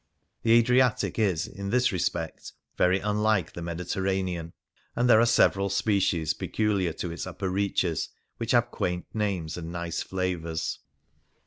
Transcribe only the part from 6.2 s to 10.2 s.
peculiar to its upper reaches, which have quaint names and nice